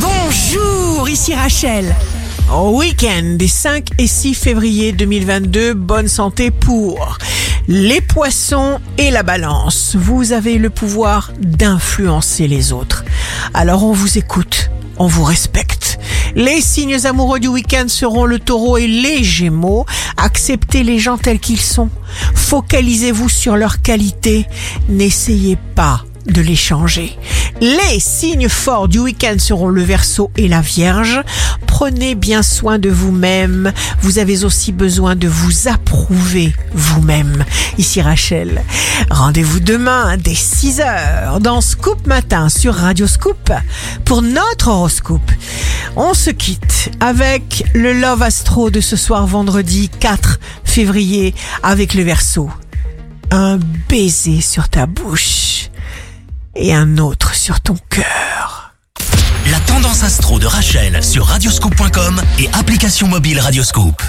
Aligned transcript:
Bonjour, 0.00 1.08
ici 1.08 1.34
Rachel. 1.34 1.94
Au 2.54 2.78
week-end 2.78 3.34
des 3.36 3.48
5 3.48 3.88
et 3.98 4.06
6 4.06 4.34
février 4.34 4.92
2022, 4.92 5.74
bonne 5.74 6.08
santé 6.08 6.50
pour 6.50 7.18
les 7.66 8.00
poissons 8.00 8.78
et 8.96 9.10
la 9.10 9.22
balance. 9.22 9.96
Vous 9.98 10.32
avez 10.32 10.58
le 10.58 10.70
pouvoir 10.70 11.32
d'influencer 11.40 12.46
les 12.46 12.72
autres. 12.72 13.04
Alors 13.54 13.84
on 13.84 13.92
vous 13.92 14.18
écoute, 14.18 14.70
on 14.98 15.06
vous 15.06 15.24
respecte. 15.24 15.98
Les 16.34 16.60
signes 16.60 17.06
amoureux 17.06 17.40
du 17.40 17.48
week-end 17.48 17.88
seront 17.88 18.24
le 18.24 18.38
taureau 18.38 18.76
et 18.76 18.86
les 18.86 19.24
gémeaux. 19.24 19.86
Acceptez 20.16 20.82
les 20.84 20.98
gens 20.98 21.18
tels 21.18 21.40
qu'ils 21.40 21.60
sont. 21.60 21.90
Focalisez-vous 22.34 23.28
sur 23.28 23.56
leurs 23.56 23.82
qualités. 23.82 24.46
N'essayez 24.88 25.58
pas 25.74 26.04
de 26.28 26.40
les 26.40 26.56
changer. 26.56 27.18
Les 27.60 27.98
signes 27.98 28.48
forts 28.48 28.88
du 28.88 28.98
week-end 28.98 29.36
seront 29.38 29.68
le 29.68 29.82
Verseau 29.82 30.30
et 30.36 30.48
la 30.48 30.60
Vierge. 30.60 31.20
Prenez 31.66 32.14
bien 32.14 32.42
soin 32.42 32.78
de 32.78 32.88
vous-même. 32.88 33.72
Vous 34.00 34.18
avez 34.18 34.44
aussi 34.44 34.72
besoin 34.72 35.16
de 35.16 35.28
vous 35.28 35.68
approuver 35.68 36.54
vous-même. 36.72 37.44
Ici 37.78 38.00
Rachel. 38.00 38.62
Rendez-vous 39.10 39.60
demain 39.60 40.16
dès 40.16 40.34
6 40.34 40.80
heures 40.80 41.40
dans 41.40 41.60
Scoop 41.60 42.06
Matin 42.06 42.48
sur 42.48 42.74
Radio 42.74 43.06
Scoop 43.06 43.52
pour 44.04 44.22
notre 44.22 44.68
horoscope. 44.68 45.30
On 45.96 46.14
se 46.14 46.30
quitte 46.30 46.90
avec 47.00 47.64
le 47.74 47.92
Love 47.92 48.22
Astro 48.22 48.70
de 48.70 48.80
ce 48.80 48.96
soir 48.96 49.26
vendredi 49.26 49.88
4 50.00 50.38
février 50.64 51.34
avec 51.62 51.94
le 51.94 52.02
Verseau. 52.02 52.50
Un 53.30 53.58
baiser 53.88 54.40
sur 54.40 54.68
ta 54.68 54.86
bouche 54.86 55.57
et 56.58 56.74
un 56.74 56.98
autre 56.98 57.34
sur 57.34 57.60
ton 57.60 57.76
cœur. 57.88 58.74
La 59.50 59.60
tendance 59.60 60.02
astro 60.02 60.38
de 60.38 60.46
Rachel 60.46 61.02
sur 61.02 61.24
radioscope.com 61.24 62.20
et 62.38 62.48
application 62.52 63.08
mobile 63.08 63.40
Radioscope. 63.40 64.02